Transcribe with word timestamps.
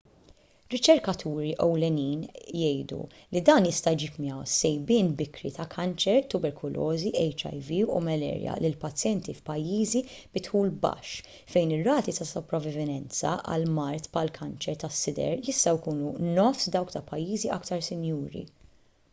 riċerkaturi 0.73 1.49
ewlenin 1.63 2.21
jgħidu 2.59 3.01
li 3.35 3.41
dan 3.49 3.67
jista' 3.69 3.91
jġib 4.03 4.15
miegħu 4.23 4.45
sejbien 4.53 5.11
bikri 5.19 5.51
ta' 5.57 5.67
kanċer 5.75 6.23
tuberkulożi 6.35 7.11
hiv 7.27 7.69
u 7.99 8.01
malarja 8.09 8.55
lil 8.65 8.79
pazjenti 8.85 9.37
f'pajjiżi 9.41 10.03
bi 10.37 10.43
dħul 10.49 10.73
baxx 10.87 11.37
fejn 11.53 11.77
ir-rati 11.77 12.17
ta' 12.21 12.29
sopravivenza 12.33 13.37
għal 13.43 13.69
mard 13.79 14.11
bħall-kanċer 14.17 14.83
tas-sider 14.87 15.47
jistgħu 15.53 15.77
jkunu 15.83 16.15
nofs 16.41 16.75
dawk 16.77 16.97
ta' 16.99 17.05
pajjiżi 17.15 17.57
aktar 17.61 17.89
sinjuri 17.93 18.47